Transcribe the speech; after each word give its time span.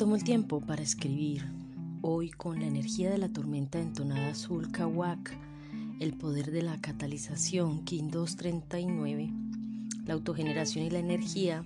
tomo 0.00 0.16
el 0.16 0.24
tiempo 0.24 0.62
para 0.62 0.82
escribir, 0.82 1.44
hoy 2.00 2.30
con 2.30 2.60
la 2.60 2.66
energía 2.66 3.10
de 3.10 3.18
la 3.18 3.28
tormenta 3.28 3.78
entonada 3.78 4.30
azul 4.30 4.72
Kawak, 4.72 5.38
el 6.00 6.14
poder 6.14 6.52
de 6.52 6.62
la 6.62 6.80
catalización 6.80 7.84
King 7.84 8.04
239, 8.10 9.30
la 10.06 10.14
autogeneración 10.14 10.86
y 10.86 10.90
la 10.90 11.00
energía, 11.00 11.62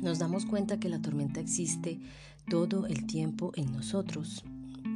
nos 0.00 0.18
damos 0.18 0.46
cuenta 0.46 0.80
que 0.80 0.88
la 0.88 1.02
tormenta 1.02 1.38
existe 1.38 2.00
todo 2.48 2.86
el 2.86 3.04
tiempo 3.04 3.52
en 3.56 3.72
nosotros 3.72 4.42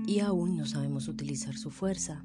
y 0.07 0.21
aún 0.21 0.57
no 0.57 0.65
sabemos 0.65 1.09
utilizar 1.09 1.59
su 1.59 1.71
fuerza. 1.71 2.23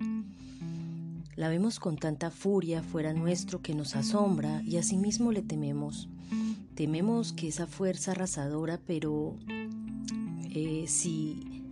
La 1.35 1.49
vemos 1.49 1.81
con 1.81 1.97
tanta 1.97 2.31
furia 2.31 2.81
fuera 2.81 3.11
nuestro 3.11 3.61
que 3.61 3.75
nos 3.75 3.97
asombra 3.97 4.61
y 4.63 4.77
asimismo 4.77 5.33
le 5.33 5.41
tememos. 5.41 6.07
Tememos 6.75 7.33
que 7.33 7.49
esa 7.49 7.67
fuerza 7.67 8.11
arrasadora, 8.11 8.79
pero 8.87 9.35
si 10.87 11.63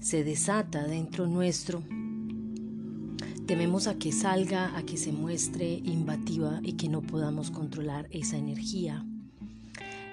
se 0.00 0.24
desata 0.24 0.86
dentro 0.86 1.26
nuestro, 1.26 1.82
tememos 3.46 3.86
a 3.86 3.94
que 3.96 4.12
salga, 4.12 4.76
a 4.76 4.82
que 4.84 4.96
se 4.96 5.12
muestre 5.12 5.80
imbativa 5.84 6.60
y 6.62 6.74
que 6.74 6.88
no 6.88 7.02
podamos 7.02 7.50
controlar 7.50 8.08
esa 8.10 8.36
energía. 8.36 9.04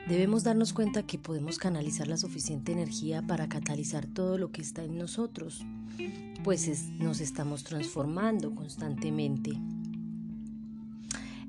Debemos 0.07 0.43
darnos 0.43 0.73
cuenta 0.73 1.03
que 1.03 1.17
podemos 1.17 1.57
canalizar 1.57 2.07
la 2.07 2.17
suficiente 2.17 2.71
energía 2.71 3.21
para 3.21 3.47
catalizar 3.47 4.05
todo 4.05 4.37
lo 4.37 4.51
que 4.51 4.61
está 4.61 4.83
en 4.83 4.97
nosotros, 4.97 5.65
pues 6.43 6.89
nos 6.99 7.21
estamos 7.21 7.63
transformando 7.63 8.53
constantemente. 8.53 9.51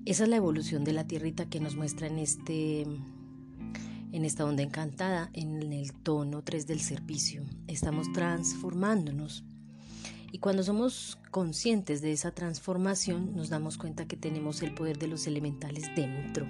Esa 0.04 0.24
es 0.24 0.28
la 0.28 0.36
evolución 0.36 0.84
de 0.84 0.92
la 0.92 1.06
tierrita 1.06 1.46
que 1.46 1.60
nos 1.60 1.76
muestra 1.76 2.06
en 2.06 2.18
este 2.18 2.86
en 4.14 4.24
esta 4.24 4.44
onda 4.44 4.62
encantada, 4.62 5.28
en 5.32 5.72
el 5.72 5.92
tono 5.92 6.42
3 6.42 6.68
del 6.68 6.78
servicio. 6.80 7.42
Estamos 7.66 8.12
transformándonos. 8.12 9.42
Y 10.30 10.38
cuando 10.38 10.62
somos 10.62 11.18
conscientes 11.32 12.00
de 12.00 12.12
esa 12.12 12.30
transformación, 12.30 13.34
nos 13.34 13.48
damos 13.48 13.76
cuenta 13.76 14.06
que 14.06 14.16
tenemos 14.16 14.62
el 14.62 14.72
poder 14.72 14.98
de 14.98 15.08
los 15.08 15.26
elementales 15.26 15.90
dentro 15.96 16.46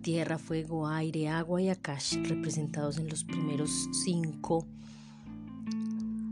tierra, 0.00 0.38
fuego, 0.38 0.88
aire, 0.88 1.28
agua 1.28 1.60
y 1.60 1.68
Akash, 1.68 2.14
representados 2.26 2.96
en 2.96 3.08
los 3.08 3.24
primeros 3.24 3.90
cinco 4.04 4.66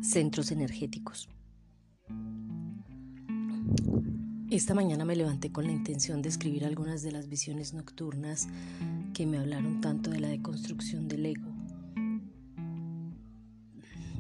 centros 0.01 0.51
energéticos. 0.53 1.29
Esta 4.49 4.75
mañana 4.75 5.05
me 5.05 5.17
levanté 5.17 5.51
con 5.51 5.67
la 5.67 5.73
intención 5.73 6.23
de 6.23 6.29
escribir 6.29 6.65
algunas 6.65 7.03
de 7.03 7.11
las 7.11 7.29
visiones 7.29 7.75
nocturnas 7.75 8.47
que 9.17 9.25
me 9.25 9.39
hablaron 9.39 9.81
tanto 9.81 10.11
de 10.11 10.21
la 10.21 10.29
deconstrucción 10.29 11.09
del 11.09 11.25
ego. 11.25 11.51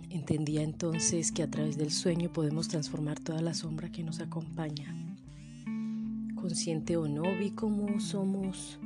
Entendía 0.08 0.62
entonces 0.62 1.32
que 1.32 1.42
a 1.42 1.50
través 1.50 1.76
del 1.76 1.92
sueño 1.92 2.32
podemos 2.32 2.68
transformar 2.68 3.20
toda 3.20 3.42
la 3.42 3.52
sombra 3.52 3.92
que 3.92 4.02
nos 4.02 4.20
acompaña. 4.20 4.86
Consciente 6.34 6.96
o 6.96 7.08
no, 7.08 7.24
vi 7.38 7.50
cómo 7.50 8.00
somos 8.00 8.78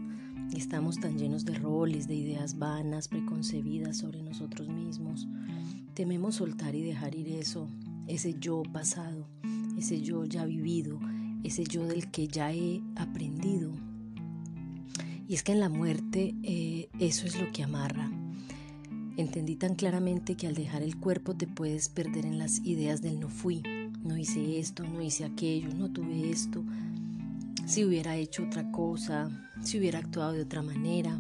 Estamos 0.53 0.99
tan 0.99 1.17
llenos 1.17 1.45
de 1.45 1.55
roles, 1.55 2.09
de 2.09 2.17
ideas 2.17 2.59
vanas, 2.59 3.07
preconcebidas 3.07 3.99
sobre 3.99 4.21
nosotros 4.21 4.69
mismos. 4.69 5.29
Tememos 5.95 6.35
soltar 6.35 6.75
y 6.75 6.83
dejar 6.83 7.15
ir 7.15 7.29
eso, 7.29 7.69
ese 8.09 8.35
yo 8.41 8.65
pasado, 8.65 9.29
ese 9.79 10.03
yo 10.03 10.25
ya 10.25 10.45
vivido, 10.45 10.99
ese 11.45 11.63
yo 11.63 11.87
del 11.87 12.11
que 12.11 12.27
ya 12.27 12.53
he 12.53 12.83
aprendido. 12.97 13.90
Y 15.31 15.35
es 15.35 15.45
que 15.45 15.53
en 15.53 15.61
la 15.61 15.69
muerte 15.69 16.35
eh, 16.43 16.89
eso 16.99 17.25
es 17.25 17.41
lo 17.41 17.53
que 17.53 17.63
amarra. 17.63 18.11
Entendí 19.17 19.55
tan 19.55 19.77
claramente 19.77 20.35
que 20.35 20.49
al 20.49 20.57
dejar 20.57 20.83
el 20.83 20.97
cuerpo 20.97 21.37
te 21.37 21.47
puedes 21.47 21.89
perder 21.89 22.27
en 22.27 22.37
las 22.37 22.59
ideas 22.65 23.01
del 23.01 23.21
no 23.21 23.29
fui, 23.29 23.63
no 24.03 24.17
hice 24.17 24.59
esto, 24.59 24.83
no 24.83 25.01
hice 25.01 25.25
aquello, 25.25 25.73
no 25.73 25.89
tuve 25.89 26.33
esto, 26.33 26.65
si 27.65 27.85
hubiera 27.85 28.17
hecho 28.17 28.43
otra 28.43 28.73
cosa, 28.73 29.31
si 29.63 29.79
hubiera 29.79 30.01
actuado 30.01 30.33
de 30.33 30.43
otra 30.43 30.63
manera, 30.63 31.17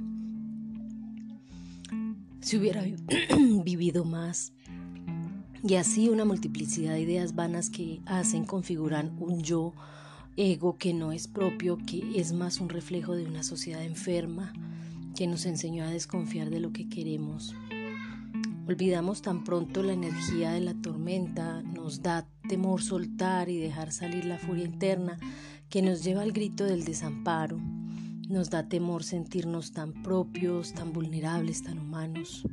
si 2.40 2.56
hubiera 2.56 2.84
vivido 3.64 4.04
más. 4.04 4.52
Y 5.62 5.76
así 5.76 6.08
una 6.08 6.24
multiplicidad 6.24 6.94
de 6.94 7.02
ideas 7.02 7.36
vanas 7.36 7.70
que 7.70 8.00
hacen 8.06 8.44
configurar 8.44 9.08
un 9.20 9.44
yo 9.44 9.72
ego 10.36 10.76
que 10.78 10.94
no 10.94 11.12
es 11.12 11.28
propio, 11.28 11.78
que 11.78 12.18
es 12.20 12.32
más 12.32 12.60
un 12.60 12.68
reflejo 12.68 13.14
de 13.14 13.26
una 13.26 13.42
sociedad 13.42 13.84
enferma 13.84 14.52
que 15.14 15.26
nos 15.26 15.46
enseñó 15.46 15.84
a 15.84 15.90
desconfiar 15.90 16.50
de 16.50 16.60
lo 16.60 16.72
que 16.72 16.88
queremos. 16.88 17.54
Olvidamos 18.66 19.22
tan 19.22 19.42
pronto 19.42 19.82
la 19.82 19.92
energía 19.92 20.52
de 20.52 20.60
la 20.60 20.74
tormenta, 20.74 21.62
nos 21.62 22.02
da 22.02 22.28
temor 22.48 22.82
soltar 22.82 23.48
y 23.48 23.58
dejar 23.58 23.90
salir 23.90 24.24
la 24.24 24.38
furia 24.38 24.64
interna 24.64 25.18
que 25.68 25.82
nos 25.82 26.04
lleva 26.04 26.22
al 26.22 26.32
grito 26.32 26.64
del 26.64 26.84
desamparo. 26.84 27.58
Nos 28.28 28.50
da 28.50 28.68
temor 28.68 29.02
sentirnos 29.02 29.72
tan 29.72 29.92
propios, 30.02 30.72
tan 30.72 30.92
vulnerables, 30.92 31.64
tan 31.64 31.78
humanos. 31.78 32.44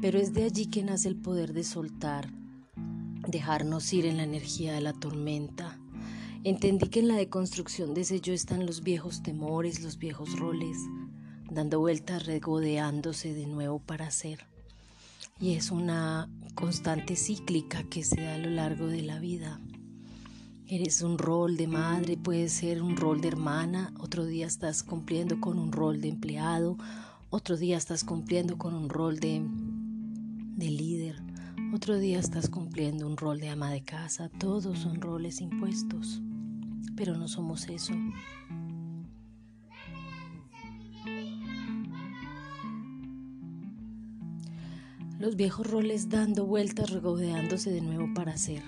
Pero 0.00 0.18
es 0.18 0.32
de 0.32 0.44
allí 0.44 0.66
que 0.66 0.82
nace 0.82 1.08
el 1.08 1.16
poder 1.16 1.52
de 1.52 1.64
soltar, 1.64 2.30
dejarnos 3.28 3.92
ir 3.92 4.06
en 4.06 4.16
la 4.16 4.22
energía 4.22 4.72
de 4.72 4.80
la 4.80 4.94
tormenta. 4.94 5.79
Entendí 6.42 6.88
que 6.88 7.00
en 7.00 7.08
la 7.08 7.16
deconstrucción 7.16 7.92
de 7.92 8.00
ese 8.00 8.22
yo 8.22 8.32
están 8.32 8.64
los 8.64 8.82
viejos 8.82 9.22
temores, 9.22 9.82
los 9.82 9.98
viejos 9.98 10.38
roles, 10.38 10.78
dando 11.50 11.80
vueltas, 11.80 12.24
regodeándose 12.24 13.34
de 13.34 13.46
nuevo 13.46 13.78
para 13.78 14.10
ser. 14.10 14.46
Y 15.38 15.52
es 15.52 15.70
una 15.70 16.30
constante 16.54 17.14
cíclica 17.16 17.82
que 17.84 18.02
se 18.04 18.22
da 18.22 18.36
a 18.36 18.38
lo 18.38 18.48
largo 18.48 18.86
de 18.86 19.02
la 19.02 19.18
vida. 19.18 19.60
Eres 20.66 21.02
un 21.02 21.18
rol 21.18 21.58
de 21.58 21.66
madre, 21.66 22.16
puede 22.16 22.48
ser 22.48 22.80
un 22.80 22.96
rol 22.96 23.20
de 23.20 23.28
hermana, 23.28 23.92
otro 23.98 24.24
día 24.24 24.46
estás 24.46 24.82
cumpliendo 24.82 25.42
con 25.42 25.58
un 25.58 25.72
rol 25.72 26.00
de 26.00 26.08
empleado, 26.08 26.78
otro 27.28 27.58
día 27.58 27.76
estás 27.76 28.02
cumpliendo 28.02 28.56
con 28.56 28.72
un 28.72 28.88
rol 28.88 29.20
de, 29.20 29.42
de 30.56 30.70
líder, 30.70 31.20
otro 31.74 31.98
día 31.98 32.18
estás 32.18 32.48
cumpliendo 32.48 33.06
un 33.06 33.18
rol 33.18 33.40
de 33.40 33.50
ama 33.50 33.70
de 33.70 33.82
casa, 33.82 34.30
todos 34.38 34.78
son 34.78 35.02
roles 35.02 35.40
impuestos, 35.40 36.22
pero 36.96 37.16
no 37.16 37.28
somos 37.28 37.68
eso. 37.68 37.94
Los 45.18 45.36
viejos 45.36 45.66
roles 45.66 46.08
dando 46.08 46.46
vueltas, 46.46 46.90
regodeándose 46.90 47.70
de 47.70 47.82
nuevo 47.82 48.12
para 48.14 48.36
ser 48.36 48.62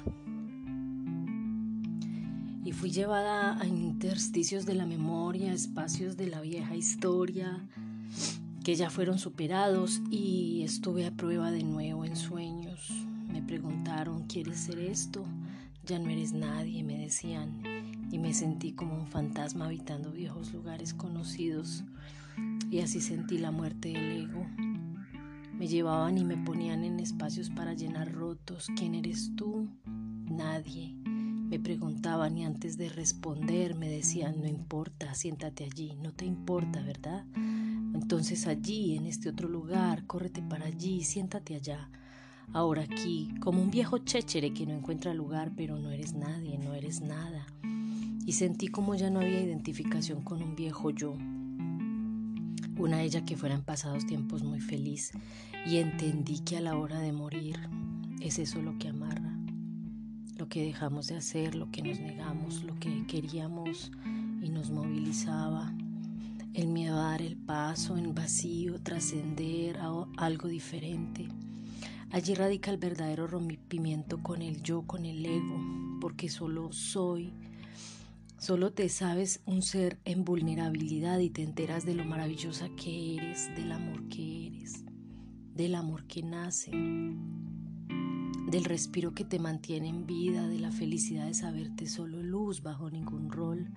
y 2.65 2.73
fui 2.73 2.91
llevada 2.91 3.61
a 3.61 3.67
intersticios 3.67 4.65
de 4.67 4.75
la 4.75 4.87
memoria, 4.87 5.53
espacios 5.53 6.17
de 6.17 6.29
la 6.29 6.41
vieja 6.41 6.77
historia 6.77 7.67
que 8.63 8.77
ya 8.77 8.89
fueron 8.89 9.19
superados 9.19 10.01
y 10.11 10.63
estuve 10.63 11.07
a 11.07 11.11
prueba 11.11 11.51
de 11.51 11.65
nuevo 11.65 12.05
en 12.05 12.17
sueños. 12.17 12.89
Me 13.29 13.43
preguntaron, 13.43 14.27
¿quieres 14.29 14.61
ser 14.61 14.79
esto? 14.79 15.25
Ya 15.85 15.99
no 15.99 16.11
eres 16.11 16.33
nadie, 16.33 16.85
me 16.85 16.97
decían, 16.97 17.63
y 18.13 18.19
me 18.19 18.35
sentí 18.35 18.73
como 18.73 18.95
un 18.95 19.07
fantasma 19.07 19.65
habitando 19.65 20.13
viejos 20.13 20.53
lugares 20.53 20.93
conocidos 20.93 21.83
y 22.71 22.81
así 22.81 23.01
sentí 23.01 23.39
la 23.39 23.51
muerte 23.51 23.89
del 23.89 24.29
ego. 24.29 24.47
Me 25.55 25.67
llevaban 25.67 26.19
y 26.19 26.25
me 26.25 26.37
ponían 26.37 26.85
en 26.85 27.01
espacios 27.01 27.49
para 27.49 27.73
llenar 27.73 28.13
rotos. 28.13 28.69
¿Quién 28.77 28.95
eres 28.95 29.35
tú? 29.35 29.67
Nadie. 29.87 30.95
Me 31.05 31.59
preguntaban 31.59 32.37
y 32.37 32.45
antes 32.45 32.77
de 32.77 32.91
responder 32.91 33.75
me 33.77 33.89
decían, 33.89 34.41
no 34.41 34.47
importa, 34.47 35.15
siéntate 35.15 35.65
allí, 35.65 35.97
no 35.97 36.13
te 36.13 36.27
importa, 36.27 36.83
¿verdad? 36.83 37.25
Entonces 37.95 38.47
allí, 38.47 38.95
en 38.95 39.07
este 39.07 39.31
otro 39.31 39.49
lugar, 39.49 40.07
córrete 40.07 40.43
para 40.43 40.67
allí, 40.67 41.03
siéntate 41.03 41.55
allá. 41.55 41.91
Ahora 42.53 42.83
aquí, 42.83 43.35
como 43.41 43.63
un 43.63 43.71
viejo 43.71 43.99
chéchere 43.99 44.53
que 44.53 44.67
no 44.67 44.75
encuentra 44.75 45.15
lugar, 45.15 45.53
pero 45.57 45.79
no 45.79 45.91
eres 45.91 46.13
nadie, 46.13 46.59
no 46.59 46.75
eres 46.75 47.01
nada. 47.01 47.47
Y 48.25 48.33
sentí 48.33 48.69
como 48.69 48.95
ya 48.95 49.11
no 49.11 49.21
había 49.21 49.41
identificación 49.41 50.23
con 50.23 50.43
un 50.43 50.55
viejo 50.55 50.91
yo. 50.91 51.15
Una 52.79 53.03
ella 53.03 53.25
que 53.25 53.37
fueran 53.37 53.63
pasados 53.63 54.07
tiempos 54.07 54.43
muy 54.43 54.61
feliz. 54.61 55.13
Y 55.67 55.79
entendí 55.79 56.41
que 56.41 56.57
a 56.57 56.61
la 56.61 56.77
hora 56.77 57.01
de 57.01 57.13
morir 57.13 57.59
es 58.21 58.39
eso 58.39 58.63
lo 58.63 58.79
que 58.79 58.89
amarra 58.89 59.33
lo 60.43 60.49
que 60.49 60.65
dejamos 60.65 61.07
de 61.07 61.17
hacer, 61.17 61.55
lo 61.55 61.71
que 61.71 61.83
nos 61.83 62.01
negamos, 62.01 62.65
lo 62.65 62.75
que 62.81 63.07
queríamos 63.07 63.93
y 64.41 64.49
nos 64.49 64.73
movilizaba, 64.73 65.73
el 66.53 66.67
miedo 66.67 66.99
a 66.99 67.11
dar 67.11 67.23
el 67.23 67.37
paso 67.37 67.97
en 67.97 68.13
vacío, 68.13 68.81
trascender 68.81 69.79
a 69.79 70.05
algo 70.17 70.49
diferente. 70.49 71.29
Allí 72.11 72.35
radica 72.35 72.73
el 72.73 72.79
verdadero 72.79 73.29
rompimiento 73.29 74.21
con 74.21 74.43
el 74.43 74.63
yo, 74.63 74.83
con 74.83 75.05
el 75.05 75.25
ego, 75.25 75.99
porque 76.01 76.29
solo 76.29 76.73
soy, 76.73 77.33
solo 78.43 78.73
te 78.73 78.89
sabes 78.89 79.41
un 79.47 79.63
ser 79.63 80.01
en 80.05 80.25
vulnerabilidad 80.25 81.21
y 81.21 81.31
te 81.31 81.45
enteras 81.45 81.87
de 81.87 81.95
lo 81.95 82.05
maravillosa 82.05 82.69
que 82.71 83.15
eres, 83.15 83.55
del 83.55 83.71
amor 83.71 84.09
que 84.09 84.49
eres. 84.49 84.85
del 85.55 85.77
amor 85.77 86.07
que 86.07 86.23
nace, 86.25 86.73
del 86.73 88.65
respiro 88.65 89.15
que 89.15 89.25
te 89.25 89.39
mantiene 89.39 89.89
en 89.91 90.07
vida, 90.07 90.49
de 90.49 90.59
la 90.59 90.73
felicidad 90.73 91.27
de 91.27 91.35
saberte 91.35 91.87
solo 91.87 92.21
luz, 92.21 92.63
bajo 92.63 92.91
ningún 92.91 93.31
rol, 93.31 93.69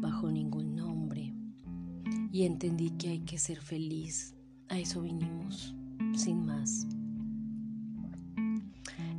bajo 0.00 0.30
ningún 0.30 0.76
nombre. 0.76 1.34
Y 2.30 2.44
entendí 2.44 2.90
que 2.90 3.08
hay 3.08 3.20
que 3.20 3.38
ser 3.38 3.60
feliz. 3.60 4.36
A 4.68 4.78
eso 4.78 5.00
vinimos, 5.00 5.74
sin 6.14 6.44
más. 6.44 6.86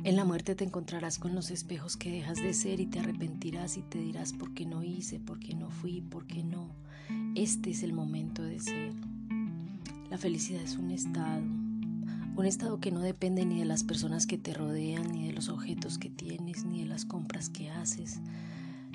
En 0.04 0.16
la 0.16 0.24
muerte 0.24 0.56
te 0.56 0.64
encontrarás 0.64 1.20
con 1.20 1.36
los 1.36 1.52
espejos 1.52 1.96
que 1.96 2.10
dejas 2.10 2.38
de 2.38 2.54
ser 2.54 2.80
y 2.80 2.86
te 2.86 2.98
arrepentirás 2.98 3.76
y 3.76 3.82
te 3.82 4.00
dirás 4.00 4.32
por 4.32 4.52
qué 4.52 4.66
no 4.66 4.82
hice, 4.82 5.20
por 5.20 5.38
qué 5.38 5.54
no 5.54 5.70
fui, 5.70 6.00
por 6.00 6.26
qué 6.26 6.42
no. 6.42 6.74
Este 7.36 7.70
es 7.70 7.84
el 7.84 7.92
momento 7.92 8.42
de 8.42 8.58
ser. 8.58 8.92
La 10.10 10.18
felicidad 10.18 10.60
es 10.60 10.76
un 10.76 10.90
estado, 10.90 11.44
un 12.34 12.44
estado 12.44 12.80
que 12.80 12.90
no 12.90 12.98
depende 12.98 13.44
ni 13.44 13.60
de 13.60 13.64
las 13.64 13.84
personas 13.84 14.26
que 14.26 14.38
te 14.38 14.52
rodean, 14.52 15.12
ni 15.12 15.28
de 15.28 15.34
los 15.34 15.48
objetos 15.48 15.98
que 15.98 16.10
tienes, 16.10 16.64
ni 16.64 16.80
de 16.80 16.86
las 16.86 17.04
compras 17.04 17.48
que 17.48 17.70
haces, 17.70 18.18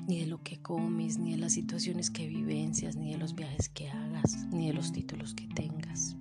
ni 0.10 0.20
de 0.20 0.28
lo 0.28 0.44
que 0.44 0.58
comes, 0.58 1.20
ni 1.20 1.32
de 1.32 1.38
las 1.38 1.54
situaciones 1.54 2.10
que 2.10 2.28
vivencias, 2.28 2.98
ni 2.98 3.14
de 3.14 3.18
los 3.18 3.34
viajes 3.34 3.70
que 3.70 3.90
hagas, 3.90 4.46
ni 4.52 4.68
de 4.68 4.74
los 4.74 4.92
títulos 4.92 5.34
que 5.34 5.48
tengas. 5.48 6.18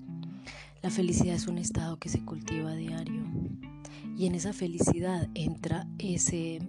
La 0.81 0.91
felicidad 0.91 1.35
es 1.35 1.49
un 1.49 1.59
estado 1.59 1.99
que 1.99 2.09
se 2.09 2.25
cultiva 2.25 2.71
a 2.71 2.77
diario 2.77 3.25
y 4.17 4.27
en 4.27 4.35
esa 4.35 4.53
felicidad 4.53 5.29
entra 5.35 5.87
ese, 5.99 6.61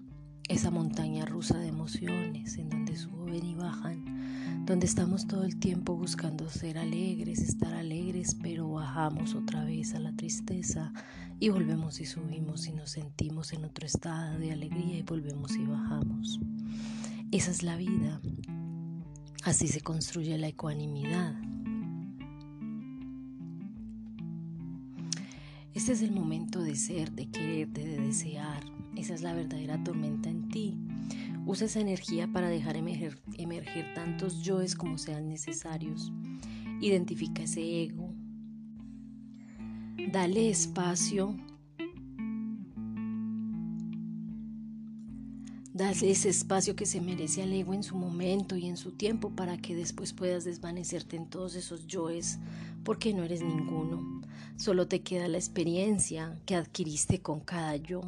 esa 0.50 0.70
montaña 0.70 1.26
rusa 1.26 1.58
de 1.58 1.68
emociones 1.68 2.58
en 2.58 2.70
donde 2.70 2.98
suben 2.98 3.46
y 3.46 3.56
bajan, 3.56 4.66
donde 4.66 4.86
estamos 4.86 5.28
todo 5.28 5.44
el 5.44 5.58
tiempo 5.58 5.96
buscando 5.96 6.50
ser 6.50 6.78
alegres, 6.78 7.40
estar 7.40 7.74
alegres, 7.74 8.36
pero 8.42 8.70
bajamos 8.70 9.34
otra 9.34 9.64
vez 9.64 9.96
a 9.96 10.00
la 10.00 10.14
tristeza 10.14 10.92
y 11.40 11.48
volvemos 11.50 12.02
y 12.02 12.06
subimos 12.06 12.68
y 12.68 12.74
nos 12.74 12.92
sentimos 12.92 13.54
en 13.54 13.64
otro 13.64 13.86
estado 13.86 14.38
de 14.40 14.52
alegría 14.52 14.98
y 14.98 15.04
volvemos 15.04 15.56
y 15.56 15.66
bajamos. 15.66 16.42
Esa 17.32 17.52
es 17.52 17.64
la 17.64 17.78
vida. 17.78 18.20
Así 19.44 19.70
se 19.70 19.80
construye 19.80 20.38
la 20.38 20.48
ecuanimidad. 20.50 21.34
Este 25.78 25.92
es 25.92 26.02
el 26.02 26.12
momento 26.12 26.64
de 26.64 26.76
ser, 26.76 27.12
de 27.12 27.30
quererte, 27.30 27.86
de 27.86 28.00
desear. 28.02 28.64
Esa 28.96 29.14
es 29.14 29.22
la 29.22 29.36
verdadera 29.36 29.84
tormenta 29.84 30.28
en 30.28 30.50
ti. 30.50 30.76
Usa 31.46 31.68
esa 31.68 31.80
energía 31.80 32.28
para 32.34 32.50
dejar 32.50 32.78
emerger, 32.78 33.94
tantos 33.94 34.42
yoes 34.42 34.74
como 34.74 34.98
sean 34.98 35.30
necesarios. 35.30 36.12
Identifica 36.82 37.44
ese 37.44 37.84
ego. 37.84 38.12
Dale 40.12 40.50
espacio. 40.50 41.36
Dale 45.74 46.10
ese 46.10 46.30
espacio 46.30 46.76
que 46.76 46.88
se 46.88 47.02
merece 47.02 47.44
al 47.44 47.54
ego 47.54 47.76
en 47.76 47.84
su 47.84 47.96
momento 47.96 48.58
y 48.58 48.66
en 48.66 48.78
su 48.78 48.94
tiempo 48.94 49.30
para 49.30 49.60
que 49.60 49.76
después 49.76 50.12
puedas 50.12 50.44
desvanecerte 50.44 51.18
en 51.18 51.28
todos 51.28 51.54
esos 51.54 51.86
yoes 51.86 52.40
porque 52.84 53.14
no 53.14 53.22
eres 53.22 53.44
ninguno. 53.44 54.17
Solo 54.56 54.88
te 54.88 55.02
queda 55.02 55.28
la 55.28 55.38
experiencia 55.38 56.40
que 56.46 56.56
adquiriste 56.56 57.22
con 57.22 57.42
cada 57.42 57.76
yo. 57.76 58.02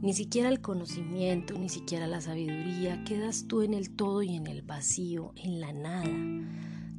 Ni 0.00 0.12
siquiera 0.12 0.48
el 0.48 0.60
conocimiento, 0.60 1.58
ni 1.58 1.68
siquiera 1.68 2.06
la 2.06 2.20
sabiduría, 2.20 3.02
quedas 3.04 3.46
tú 3.48 3.62
en 3.62 3.74
el 3.74 3.90
todo 3.90 4.22
y 4.22 4.36
en 4.36 4.46
el 4.46 4.62
vacío, 4.62 5.32
en 5.36 5.60
la 5.60 5.72
nada. 5.72 6.10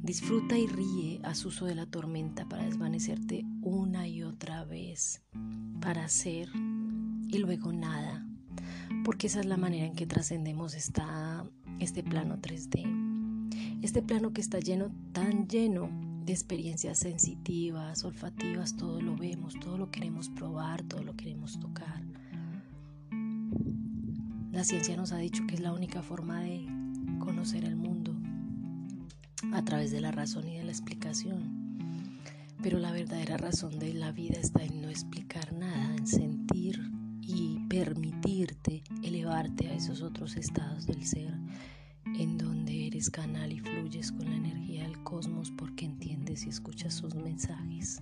Disfruta 0.02 0.58
y 0.58 0.66
ríe 0.66 1.20
a 1.24 1.30
uso 1.30 1.64
de 1.66 1.74
la 1.74 1.86
tormenta 1.86 2.48
para 2.48 2.64
desvanecerte 2.64 3.44
una 3.62 4.06
y 4.08 4.22
otra 4.22 4.64
vez, 4.64 5.22
para 5.80 6.08
ser 6.08 6.48
y 7.28 7.38
luego 7.38 7.72
nada, 7.72 8.26
porque 9.04 9.26
esa 9.26 9.40
es 9.40 9.46
la 9.46 9.56
manera 9.56 9.86
en 9.86 9.94
que 9.94 10.06
trascendemos 10.06 10.74
este 10.74 12.02
plano 12.02 12.38
3D, 12.40 13.82
este 13.82 14.02
plano 14.02 14.32
que 14.32 14.40
está 14.40 14.60
lleno, 14.60 14.92
tan 15.12 15.48
lleno 15.48 15.90
de 16.26 16.32
experiencias 16.32 16.98
sensitivas, 16.98 18.04
olfativas, 18.04 18.76
todo 18.76 19.00
lo 19.00 19.16
vemos, 19.16 19.54
todo 19.60 19.78
lo 19.78 19.92
queremos 19.92 20.28
probar, 20.28 20.82
todo 20.82 21.04
lo 21.04 21.14
queremos 21.14 21.60
tocar. 21.60 22.02
La 24.50 24.64
ciencia 24.64 24.96
nos 24.96 25.12
ha 25.12 25.18
dicho 25.18 25.46
que 25.46 25.54
es 25.54 25.60
la 25.60 25.72
única 25.72 26.02
forma 26.02 26.40
de 26.40 26.66
conocer 27.20 27.64
el 27.64 27.76
mundo 27.76 28.16
a 29.52 29.64
través 29.64 29.92
de 29.92 30.00
la 30.00 30.10
razón 30.10 30.48
y 30.48 30.56
de 30.56 30.64
la 30.64 30.72
explicación. 30.72 32.18
Pero 32.60 32.80
la 32.80 32.90
verdadera 32.90 33.36
razón 33.36 33.78
de 33.78 33.94
la 33.94 34.10
vida 34.10 34.40
está 34.40 34.64
en 34.64 34.82
no 34.82 34.88
explicar 34.88 35.52
nada, 35.52 35.94
en 35.94 36.08
sentir 36.08 36.90
y 37.20 37.60
permitirte 37.68 38.82
elevarte 39.04 39.68
a 39.68 39.74
esos 39.74 40.02
otros 40.02 40.36
estados 40.36 40.86
del 40.86 41.06
ser 41.06 41.38
en 42.18 42.36
donde 42.36 42.55
canal 43.04 43.52
y 43.52 43.60
fluyes 43.60 44.10
con 44.10 44.24
la 44.30 44.36
energía 44.36 44.84
del 44.84 45.02
cosmos 45.02 45.50
porque 45.50 45.84
entiendes 45.84 46.46
y 46.46 46.48
escuchas 46.48 46.94
sus 46.94 47.14
mensajes. 47.14 48.00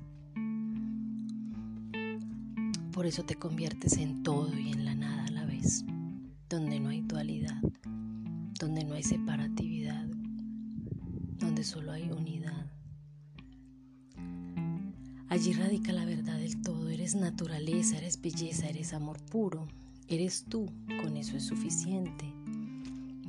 Por 2.92 3.04
eso 3.04 3.24
te 3.24 3.34
conviertes 3.34 3.98
en 3.98 4.22
todo 4.22 4.56
y 4.56 4.70
en 4.70 4.84
la 4.84 4.94
nada 4.94 5.24
a 5.24 5.30
la 5.32 5.44
vez, 5.46 5.84
donde 6.48 6.78
no 6.78 6.90
hay 6.90 7.00
dualidad, 7.00 7.60
donde 8.60 8.84
no 8.84 8.94
hay 8.94 9.02
separatividad, 9.02 10.06
donde 11.38 11.64
solo 11.64 11.90
hay 11.90 12.08
unidad. 12.12 12.70
Allí 15.28 15.54
radica 15.54 15.92
la 15.92 16.04
verdad 16.04 16.38
del 16.38 16.62
todo, 16.62 16.88
eres 16.88 17.16
naturaleza, 17.16 17.98
eres 17.98 18.20
belleza, 18.20 18.68
eres 18.68 18.94
amor 18.94 19.20
puro, 19.24 19.66
eres 20.06 20.44
tú, 20.44 20.70
con 21.02 21.16
eso 21.16 21.36
es 21.36 21.42
suficiente 21.42 22.32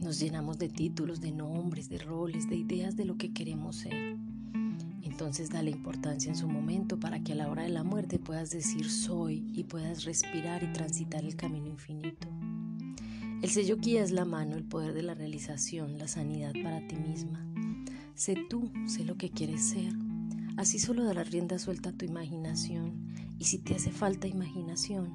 nos 0.05 0.19
llenamos 0.19 0.59
de 0.59 0.69
títulos, 0.69 1.19
de 1.19 1.31
nombres, 1.31 1.89
de 1.89 1.97
roles, 1.97 2.47
de 2.47 2.55
ideas 2.55 2.95
de 2.95 3.05
lo 3.05 3.17
que 3.17 3.33
queremos 3.33 3.77
ser. 3.77 4.15
Entonces 5.01 5.49
dale 5.49 5.71
importancia 5.71 6.29
en 6.29 6.37
su 6.37 6.47
momento 6.47 6.99
para 6.99 7.23
que 7.23 7.31
a 7.31 7.35
la 7.35 7.49
hora 7.49 7.63
de 7.63 7.69
la 7.69 7.83
muerte 7.83 8.19
puedas 8.19 8.51
decir 8.51 8.87
soy 8.87 9.43
y 9.51 9.63
puedas 9.63 10.03
respirar 10.03 10.61
y 10.63 10.71
transitar 10.71 11.25
el 11.25 11.35
camino 11.35 11.67
infinito. 11.67 12.27
El 13.41 13.49
sello 13.49 13.77
guía 13.77 14.03
es 14.03 14.11
la 14.11 14.25
mano, 14.25 14.55
el 14.55 14.63
poder 14.63 14.93
de 14.93 15.01
la 15.01 15.15
realización, 15.15 15.97
la 15.97 16.07
sanidad 16.07 16.53
para 16.61 16.87
ti 16.87 16.95
misma. 16.97 17.43
Sé 18.13 18.35
tú, 18.47 18.71
sé 18.85 19.05
lo 19.05 19.17
que 19.17 19.31
quieres 19.31 19.69
ser. 19.69 19.91
Así 20.55 20.77
solo 20.77 21.03
darás 21.03 21.31
rienda 21.31 21.57
suelta 21.57 21.89
a 21.89 21.93
tu 21.93 22.05
imaginación 22.05 23.07
y 23.39 23.45
si 23.45 23.57
te 23.57 23.73
hace 23.73 23.91
falta 23.91 24.27
imaginación, 24.27 25.09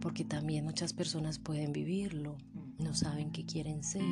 porque 0.00 0.24
también 0.24 0.64
muchas 0.64 0.94
personas 0.94 1.38
pueden 1.38 1.72
vivirlo, 1.72 2.38
no 2.78 2.94
saben 2.94 3.30
qué 3.30 3.44
quieren 3.44 3.82
ser, 3.82 4.02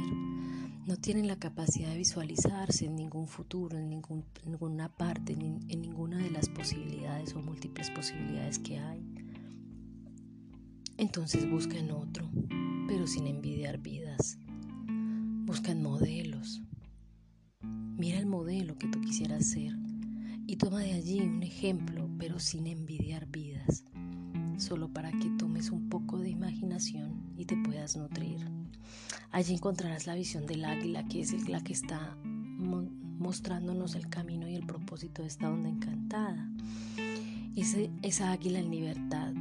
no 0.87 0.97
tienen 0.97 1.27
la 1.27 1.37
capacidad 1.37 1.91
de 1.91 1.99
visualizarse 1.99 2.87
en 2.87 2.97
ningún 2.97 3.29
futuro, 3.29 3.79
en 3.79 3.89
ninguna 3.89 4.89
parte, 4.89 5.33
en 5.33 5.81
ninguna 5.81 6.19
de 6.19 6.31
las 6.31 6.49
posibilidades 6.49 7.35
o 7.35 7.43
múltiples 7.43 7.91
posibilidades 7.91 8.59
que 8.59 8.79
hay. 8.79 9.05
Entonces 10.99 11.49
buscan 11.51 11.91
otro, 11.91 12.31
pero 12.89 13.07
sin 13.07 13.27
envidiar 13.27 13.79
vidas. 13.79 14.39
Buscan 15.45 15.83
modelos. 15.83 16.63
Mira 17.61 18.19
el 18.19 18.27
modelo 18.27 18.77
que 18.79 18.89
tú 18.89 19.01
quisieras 19.01 19.47
ser 19.47 19.73
y 20.47 20.57
toma 20.57 20.81
de 20.81 20.93
allí 20.93 21.21
un 21.21 21.43
ejemplo, 21.43 22.09
pero 22.19 22.39
sin 22.39 22.67
envidiar 22.67 23.27
vidas 23.27 23.85
solo 24.59 24.89
para 24.89 25.11
que 25.13 25.29
tomes 25.39 25.71
un 25.71 25.89
poco 25.89 26.19
de 26.19 26.31
imaginación 26.31 27.35
y 27.37 27.45
te 27.45 27.57
puedas 27.57 27.97
nutrir. 27.97 28.56
Allí 29.31 29.55
encontrarás 29.55 30.07
la 30.07 30.15
visión 30.15 30.47
del 30.47 30.65
águila, 30.65 31.07
que 31.09 31.21
es 31.21 31.49
la 31.49 31.63
que 31.63 31.73
está 31.73 32.17
mostrándonos 33.19 33.95
el 33.95 34.09
camino 34.09 34.49
y 34.49 34.55
el 34.55 34.67
propósito 34.67 35.23
de 35.23 35.29
esta 35.29 35.51
onda 35.51 35.69
encantada. 35.69 36.51
esa 38.03 38.33
águila 38.33 38.59
en 38.59 38.71
libertad. 38.71 39.33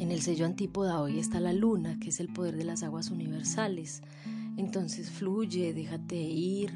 En 0.00 0.10
el 0.10 0.22
sello 0.22 0.46
antípoda 0.46 1.00
hoy 1.00 1.18
está 1.18 1.40
la 1.40 1.52
luna, 1.52 1.98
que 1.98 2.10
es 2.10 2.20
el 2.20 2.28
poder 2.28 2.56
de 2.56 2.64
las 2.64 2.82
aguas 2.82 3.10
universales. 3.10 4.02
Entonces 4.56 5.10
fluye, 5.10 5.72
déjate 5.72 6.16
ir, 6.16 6.72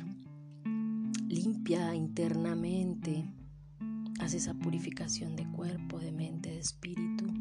limpia 1.29 1.95
internamente, 1.95 3.25
haz 4.21 4.35
esa 4.35 4.55
purificación 4.55 5.37
de 5.37 5.47
cuerpo, 5.51 5.99
de 5.99 6.13
mente, 6.13 6.51
de 6.51 6.59
espíritu 6.59 7.38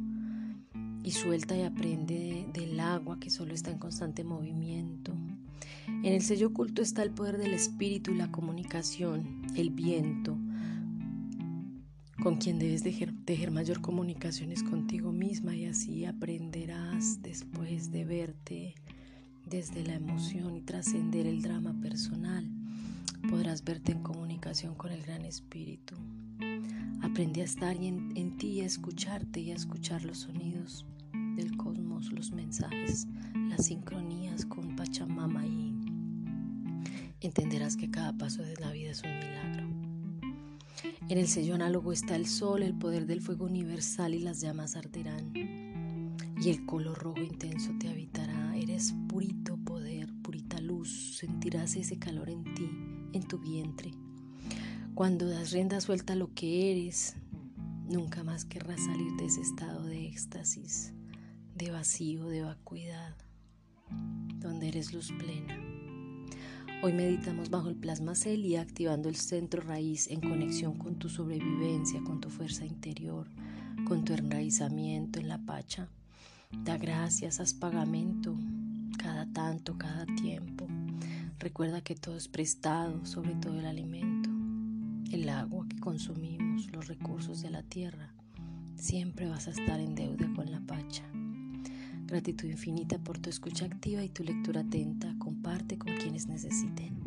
y 1.08 1.12
suelta 1.12 1.56
y 1.56 1.62
aprende 1.62 2.50
del 2.52 2.78
agua 2.82 3.18
que 3.18 3.30
solo 3.30 3.54
está 3.54 3.72
en 3.72 3.78
constante 3.78 4.26
movimiento. 4.26 5.14
En 5.88 6.12
el 6.12 6.22
sello 6.22 6.48
oculto 6.48 6.82
está 6.82 7.02
el 7.02 7.12
poder 7.12 7.38
del 7.38 7.54
espíritu 7.54 8.12
y 8.12 8.18
la 8.18 8.30
comunicación, 8.30 9.44
el 9.56 9.70
viento. 9.70 10.38
Con 12.22 12.36
quien 12.36 12.60
debes 12.60 12.84
tejer 12.84 13.52
mayor 13.52 13.80
comunicación 13.80 14.52
es 14.52 14.64
contigo 14.64 15.14
misma 15.14 15.56
y 15.56 15.68
así 15.68 16.04
aprenderás 16.04 17.22
después 17.22 17.90
de 17.90 18.04
verte 18.04 18.76
desde 19.46 19.86
la 19.86 19.94
emoción 19.94 20.58
y 20.58 20.62
trascender 20.62 21.26
el 21.26 21.42
drama 21.42 21.74
personal 21.82 22.46
podrás 23.30 23.64
verte 23.64 23.94
en 23.94 24.04
comunicación 24.04 24.76
con 24.76 24.92
el 24.92 25.02
Gran 25.04 25.24
Espíritu. 25.24 25.96
Aprende 27.02 27.42
a 27.42 27.46
estar 27.46 27.78
en, 27.78 28.12
en 28.18 28.38
ti 28.38 28.60
a 28.60 28.66
escucharte 28.66 29.40
y 29.40 29.52
a 29.52 29.56
escuchar 29.56 30.04
los 30.04 30.20
sonidos 30.20 30.86
del 31.38 31.56
cosmos, 31.56 32.12
los 32.12 32.32
mensajes, 32.32 33.08
las 33.50 33.68
sincronías 33.68 34.46
con 34.46 34.76
Pachamama 34.76 35.46
y 35.46 35.74
entenderás 37.22 37.78
que 37.78 37.90
cada 37.90 38.12
paso 38.18 38.42
de 38.42 38.56
la 38.58 38.72
vida 38.72 38.92
es 38.92 39.04
un 39.04 39.12
milagro. 39.20 39.68
En 41.10 41.18
el 41.18 41.28
sello 41.28 41.56
análogo 41.56 41.94
está 41.94 42.16
el 42.16 42.28
sol, 42.28 42.64
el 42.64 42.74
poder 42.74 43.06
del 43.06 43.22
fuego 43.22 43.46
universal 43.46 44.14
y 44.14 44.20
las 44.20 44.42
llamas 44.42 44.76
arderán. 44.76 45.32
Y 46.40 46.50
el 46.50 46.66
color 46.66 46.98
rojo 46.98 47.22
intenso 47.22 47.72
te 47.80 47.90
habitará. 47.90 48.56
Eres 48.58 48.94
purito 49.08 49.58
poder, 49.58 50.12
purita 50.22 50.60
luz. 50.60 51.18
Sentirás 51.18 51.76
ese 51.76 51.98
calor 51.98 52.30
en 52.30 52.44
ti, 52.54 52.70
en 53.14 53.24
tu 53.24 53.40
vientre. 53.40 53.92
Cuando 54.94 55.28
das 55.28 55.52
rienda 55.52 55.80
suelta 55.82 56.14
a 56.14 56.16
lo 56.16 56.34
que 56.34 56.72
eres, 56.72 57.16
nunca 57.88 58.24
más 58.24 58.46
querrás 58.46 58.84
salir 58.84 59.12
de 59.18 59.26
ese 59.26 59.42
estado 59.42 59.86
de 59.86 60.08
éxtasis, 60.08 60.94
de 61.58 61.72
vacío, 61.72 62.28
de 62.28 62.44
vacuidad, 62.44 63.16
donde 64.40 64.68
eres 64.68 64.94
luz 64.94 65.12
plena. 65.18 65.60
Hoy 66.84 66.94
meditamos 66.94 67.50
bajo 67.50 67.70
el 67.70 67.76
plasma 67.76 68.14
celia, 68.14 68.62
activando 68.62 69.10
el 69.10 69.16
centro 69.16 69.64
raíz 69.64 70.08
en 70.08 70.22
conexión 70.22 70.78
con 70.78 71.00
tu 71.00 71.10
sobrevivencia, 71.10 72.00
con 72.04 72.22
tu 72.22 72.30
fuerza 72.30 72.64
interior, 72.64 73.28
con 73.88 74.06
tu 74.06 74.14
enraizamiento 74.14 75.20
en 75.20 75.30
la 75.30 75.40
pacha. 75.40 75.90
Da 76.64 76.78
gracias, 76.78 77.40
haz 77.40 77.56
pagamento 77.56 78.38
cada 79.00 79.26
tanto, 79.26 79.80
cada 79.80 80.06
tiempo. 80.06 80.68
Recuerda 81.40 81.82
que 81.82 81.96
todo 81.96 82.18
es 82.18 82.28
prestado, 82.28 83.04
sobre 83.04 83.34
todo 83.34 83.58
el 83.58 83.66
alimento, 83.66 84.30
el 85.12 85.28
agua 85.30 85.66
que 85.68 85.80
consumimos, 85.80 86.72
los 86.72 86.88
recursos 86.88 87.42
de 87.42 87.50
la 87.50 87.64
tierra. 87.64 88.14
Siempre 88.76 89.28
vas 89.28 89.48
a 89.48 89.52
estar 89.52 89.80
en 89.80 89.96
deuda 89.96 90.32
con 90.36 90.52
la 90.52 90.60
pacha. 90.60 91.04
Gratitud 92.08 92.48
infinita 92.48 92.98
por 93.00 93.18
tu 93.20 93.30
escucha 93.30 93.66
activa 93.66 94.02
y 94.02 94.08
tu 94.08 94.24
lectura 94.24 94.62
atenta. 94.62 95.14
Comparte 95.20 95.78
con 95.78 95.94
quienes 95.98 96.28
necesiten. 96.28 97.07